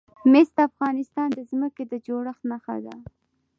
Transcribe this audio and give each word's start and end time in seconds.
مس 0.31 0.47
د 0.55 0.59
افغانستان 0.69 1.27
د 1.33 1.39
ځمکې 1.49 1.83
د 1.91 1.93
جوړښت 2.05 2.41
نښه 2.49 2.75
ده. 2.85 2.95